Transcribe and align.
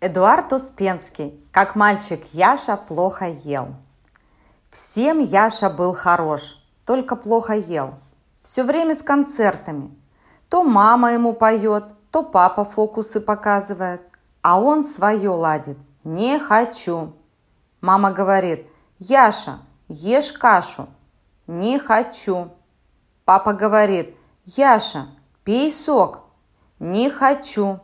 Эдуард 0.00 0.52
Успенский. 0.52 1.44
Как 1.50 1.74
мальчик 1.74 2.22
Яша 2.32 2.76
плохо 2.76 3.24
ел. 3.24 3.74
Всем 4.70 5.18
Яша 5.18 5.68
был 5.70 5.92
хорош, 5.92 6.56
только 6.86 7.16
плохо 7.16 7.54
ел. 7.54 7.94
Все 8.42 8.62
время 8.62 8.94
с 8.94 9.02
концертами. 9.02 9.92
То 10.48 10.62
мама 10.62 11.14
ему 11.14 11.32
поет, 11.32 11.86
то 12.12 12.22
папа 12.22 12.64
фокусы 12.64 13.20
показывает, 13.20 14.00
а 14.40 14.60
он 14.60 14.84
свое 14.84 15.30
ладит. 15.30 15.78
Не 16.04 16.38
хочу. 16.38 17.12
Мама 17.80 18.12
говорит, 18.12 18.68
Яша, 19.00 19.58
ешь 19.88 20.32
кашу. 20.32 20.86
Не 21.48 21.80
хочу. 21.80 22.52
Папа 23.24 23.52
говорит, 23.52 24.16
Яша, 24.44 25.08
пей 25.42 25.72
сок. 25.72 26.20
Не 26.78 27.10
хочу. 27.10 27.80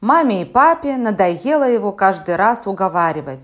Маме 0.00 0.42
и 0.42 0.44
папе 0.44 0.96
надоело 0.96 1.64
его 1.64 1.92
каждый 1.92 2.36
раз 2.36 2.66
уговаривать. 2.66 3.40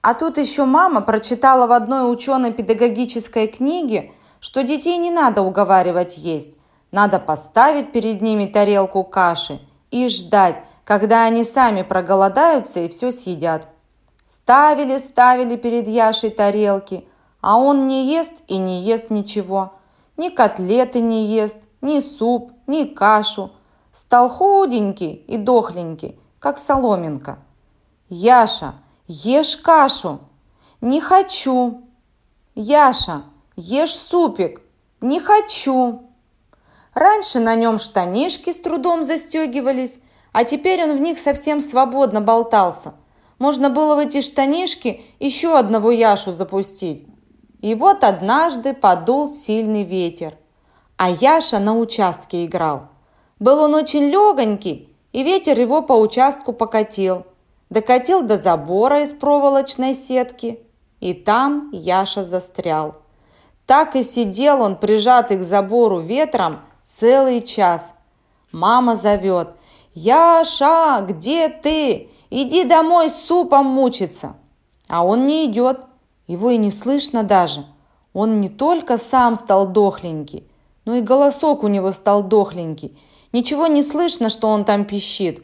А 0.00 0.14
тут 0.14 0.36
еще 0.36 0.64
мама 0.64 1.00
прочитала 1.00 1.68
в 1.68 1.72
одной 1.72 2.12
ученой-педагогической 2.12 3.46
книге, 3.46 4.10
что 4.40 4.64
детей 4.64 4.96
не 4.96 5.12
надо 5.12 5.42
уговаривать 5.42 6.18
есть. 6.18 6.58
Надо 6.90 7.20
поставить 7.20 7.92
перед 7.92 8.20
ними 8.20 8.46
тарелку 8.46 9.04
каши 9.04 9.60
и 9.92 10.08
ждать, 10.08 10.64
когда 10.84 11.24
они 11.24 11.44
сами 11.44 11.82
проголодаются 11.82 12.80
и 12.80 12.88
все 12.88 13.12
съедят. 13.12 13.68
Ставили, 14.26 14.98
ставили 14.98 15.54
перед 15.54 15.86
Яшей 15.86 16.30
тарелки, 16.30 17.06
а 17.40 17.58
он 17.58 17.86
не 17.86 18.12
ест 18.12 18.34
и 18.48 18.58
не 18.58 18.82
ест 18.82 19.10
ничего. 19.10 19.74
Ни 20.16 20.30
котлеты 20.30 21.00
не 21.00 21.26
ест, 21.26 21.58
ни 21.80 22.00
суп, 22.00 22.50
ни 22.66 22.84
кашу– 22.84 23.52
Стал 23.92 24.28
худенький 24.30 25.12
и 25.12 25.36
дохленький, 25.36 26.18
как 26.38 26.58
соломинка. 26.58 27.38
«Яша, 28.08 28.74
ешь 29.06 29.56
кашу!» 29.56 30.20
«Не 30.80 31.00
хочу!» 31.00 31.82
«Яша, 32.54 33.22
ешь 33.54 33.94
супик!» 33.94 34.62
«Не 35.02 35.20
хочу!» 35.20 36.02
Раньше 36.94 37.40
на 37.40 37.54
нем 37.54 37.78
штанишки 37.78 38.52
с 38.52 38.58
трудом 38.58 39.02
застегивались, 39.02 39.98
а 40.32 40.44
теперь 40.44 40.84
он 40.84 40.96
в 40.96 41.00
них 41.00 41.18
совсем 41.18 41.60
свободно 41.60 42.20
болтался. 42.20 42.94
Можно 43.38 43.68
было 43.68 43.96
в 43.96 43.98
эти 43.98 44.20
штанишки 44.20 45.02
еще 45.18 45.58
одного 45.58 45.90
Яшу 45.90 46.32
запустить. 46.32 47.06
И 47.60 47.74
вот 47.74 48.04
однажды 48.04 48.74
подул 48.74 49.28
сильный 49.28 49.82
ветер, 49.82 50.34
а 50.96 51.10
Яша 51.10 51.58
на 51.58 51.76
участке 51.76 52.44
играл. 52.44 52.91
Был 53.42 53.58
он 53.58 53.74
очень 53.74 54.04
легонький, 54.04 54.88
и 55.12 55.24
ветер 55.24 55.58
его 55.58 55.82
по 55.82 55.94
участку 55.94 56.52
покатил. 56.52 57.26
Докатил 57.70 58.22
до 58.22 58.38
забора 58.38 59.02
из 59.02 59.12
проволочной 59.14 59.94
сетки, 59.94 60.60
и 61.00 61.12
там 61.12 61.70
Яша 61.72 62.24
застрял. 62.24 62.94
Так 63.66 63.96
и 63.96 64.04
сидел 64.04 64.62
он, 64.62 64.76
прижатый 64.76 65.38
к 65.38 65.42
забору 65.42 65.98
ветром, 65.98 66.60
целый 66.84 67.40
час. 67.40 67.94
Мама 68.52 68.94
зовет. 68.94 69.56
«Яша, 69.92 71.04
где 71.04 71.48
ты? 71.48 72.10
Иди 72.30 72.62
домой 72.62 73.10
с 73.10 73.24
супом 73.24 73.66
мучиться!» 73.66 74.36
А 74.86 75.04
он 75.04 75.26
не 75.26 75.46
идет. 75.46 75.80
Его 76.28 76.50
и 76.50 76.58
не 76.58 76.70
слышно 76.70 77.24
даже. 77.24 77.66
Он 78.12 78.40
не 78.40 78.50
только 78.50 78.98
сам 78.98 79.34
стал 79.34 79.66
дохленький, 79.66 80.48
но 80.84 80.94
и 80.94 81.00
голосок 81.00 81.64
у 81.64 81.66
него 81.66 81.90
стал 81.90 82.22
дохленький– 82.22 82.96
Ничего 83.32 83.66
не 83.66 83.82
слышно, 83.82 84.30
что 84.30 84.48
он 84.48 84.64
там 84.64 84.84
пищит. 84.84 85.42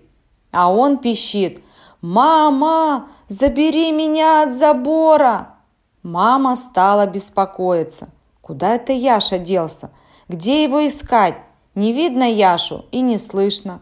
А 0.50 0.72
он 0.72 0.98
пищит. 0.98 1.62
«Мама, 2.00 3.08
забери 3.28 3.90
меня 3.90 4.44
от 4.44 4.52
забора!» 4.52 5.56
Мама 6.04 6.54
стала 6.54 7.06
беспокоиться. 7.06 8.08
Куда 8.40 8.76
это 8.76 8.92
Яша 8.92 9.38
делся? 9.38 9.90
Где 10.28 10.62
его 10.62 10.86
искать? 10.86 11.34
Не 11.74 11.92
видно 11.92 12.22
Яшу 12.22 12.86
и 12.92 13.00
не 13.00 13.18
слышно. 13.18 13.80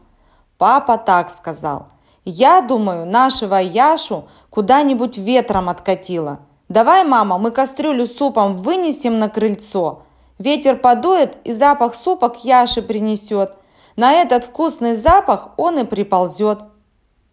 Папа 0.59 0.97
так 0.97 1.31
сказал. 1.31 1.89
Я 2.25 2.63
думаю, 2.63 3.07
нашего 3.07 3.57
Яшу 3.57 4.25
куда-нибудь 4.51 5.19
ветром 5.19 5.69
откатило. 5.69 6.41
Давай, 6.69 7.05
мама, 7.05 7.39
мы 7.39 7.53
кастрюлю 7.53 8.07
с 8.07 8.17
супом 8.17 8.57
вынесем 8.57 9.21
на 9.21 9.29
крыльцо. 9.29 10.03
Ветер 10.39 10.77
подует 10.77 11.39
и 11.45 11.53
запах 11.53 11.95
супа 11.95 12.31
к 12.31 12.45
Яше 12.45 12.83
принесет. 12.83 13.55
На 13.97 14.13
этот 14.13 14.45
вкусный 14.45 14.95
запах 14.95 15.49
он 15.57 15.79
и 15.79 15.85
приползет. 15.85 16.61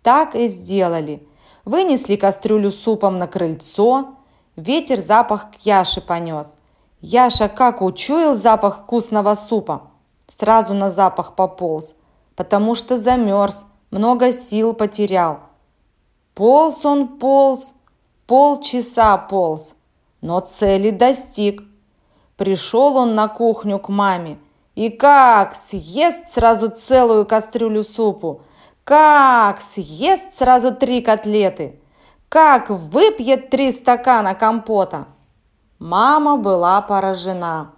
Так 0.01 0.33
и 0.33 0.47
сделали. 0.47 1.27
Вынесли 1.65 2.15
кастрюлю 2.15 2.71
супом 2.71 3.17
на 3.19 3.27
крыльцо. 3.27 4.15
Ветер 4.55 5.01
запах 5.01 5.51
к 5.51 5.65
Яше 5.65 5.99
понес. 5.99 6.55
Яша 7.01 7.49
как 7.49 7.81
учуял 7.81 8.35
запах 8.35 8.83
вкусного 8.83 9.35
супа. 9.35 9.91
Сразу 10.27 10.73
на 10.73 10.89
запах 10.89 11.35
пополз, 11.35 11.95
потому 12.35 12.75
что 12.75 12.97
замерз, 12.97 13.65
много 13.91 14.31
сил 14.31 14.73
потерял. 14.73 15.41
Полз 16.33 16.85
он 16.85 17.19
полз, 17.19 17.73
полчаса 18.25 19.17
полз, 19.17 19.75
но 20.21 20.39
цели 20.39 20.91
достиг. 20.91 21.61
Пришел 22.37 22.95
он 22.95 23.15
на 23.15 23.27
кухню 23.27 23.79
к 23.79 23.89
маме– 23.89 24.39
и 24.75 24.89
как 24.89 25.55
съест 25.55 26.29
сразу 26.29 26.69
целую 26.69 27.25
кастрюлю 27.25 27.83
супу? 27.83 28.41
Как 28.83 29.61
съест 29.61 30.33
сразу 30.33 30.73
три 30.73 31.01
котлеты? 31.01 31.79
Как 32.27 32.69
выпьет 32.69 33.49
три 33.49 33.71
стакана 33.71 34.33
компота? 34.33 35.05
Мама 35.77 36.37
была 36.37 36.81
поражена. 36.81 37.71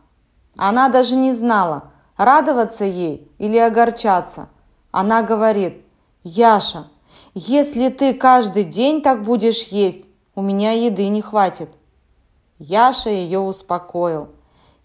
Она 0.55 0.88
даже 0.88 1.16
не 1.17 1.34
знала, 1.34 1.91
радоваться 2.16 2.85
ей 2.85 3.29
или 3.39 3.57
огорчаться. 3.57 4.47
Она 4.91 5.22
говорит, 5.22 5.85
«Яша, 6.23 6.88
если 7.34 7.89
ты 7.89 8.13
каждый 8.13 8.63
день 8.63 9.01
так 9.01 9.23
будешь 9.23 9.63
есть, 9.63 10.05
у 10.34 10.41
меня 10.41 10.72
еды 10.72 11.09
не 11.09 11.22
хватит». 11.22 11.69
Яша 12.57 13.09
ее 13.09 13.39
успокоил. 13.39 14.29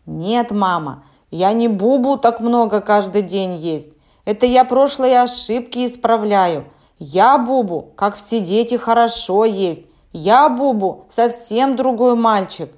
«Нет, 0.06 0.50
мама, 0.50 1.04
я 1.30 1.52
не 1.52 1.68
бубу 1.68 2.16
так 2.16 2.40
много 2.40 2.80
каждый 2.80 3.22
день 3.22 3.54
есть. 3.54 3.92
Это 4.24 4.46
я 4.46 4.64
прошлые 4.64 5.22
ошибки 5.22 5.86
исправляю. 5.86 6.64
Я 6.98 7.38
бубу, 7.38 7.92
как 7.96 8.16
все 8.16 8.40
дети, 8.40 8.76
хорошо 8.76 9.44
есть. 9.44 9.84
Я 10.12 10.48
бубу, 10.48 11.06
совсем 11.08 11.76
другой 11.76 12.16
мальчик. 12.16 12.70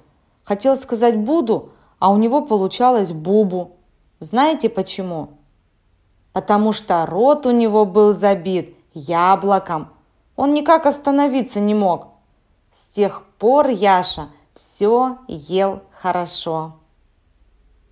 Хотел 0.43 0.77
сказать 0.77 1.17
буду, 1.17 1.71
а 1.99 2.11
у 2.11 2.17
него 2.17 2.41
получалось 2.41 3.11
бубу. 3.11 3.77
Знаете 4.19 4.69
почему? 4.69 5.29
Потому 6.31 6.71
что 6.71 7.05
рот 7.05 7.45
у 7.45 7.51
него 7.51 7.85
был 7.85 8.13
забит 8.13 8.75
яблоком. 8.93 9.89
Он 10.35 10.53
никак 10.53 10.85
остановиться 10.85 11.59
не 11.59 11.73
мог. 11.73 12.07
С 12.71 12.87
тех 12.87 13.23
пор 13.39 13.67
Яша 13.67 14.29
все 14.53 15.17
ел 15.27 15.81
хорошо. 15.91 16.73